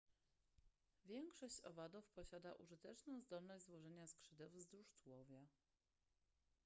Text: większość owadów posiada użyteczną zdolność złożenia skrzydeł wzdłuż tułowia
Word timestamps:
większość 1.05 1.61
owadów 1.63 2.09
posiada 2.09 2.53
użyteczną 2.53 3.21
zdolność 3.21 3.65
złożenia 3.65 4.07
skrzydeł 4.07 4.49
wzdłuż 4.49 4.93
tułowia 4.93 5.41